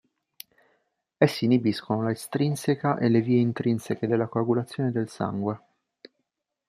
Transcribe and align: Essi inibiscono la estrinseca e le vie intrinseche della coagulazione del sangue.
Essi 1.15 1.45
inibiscono 1.45 2.01
la 2.01 2.09
estrinseca 2.11 2.97
e 2.97 3.07
le 3.07 3.21
vie 3.21 3.39
intrinseche 3.39 4.07
della 4.07 4.25
coagulazione 4.25 4.91
del 4.91 5.07
sangue. 5.09 5.61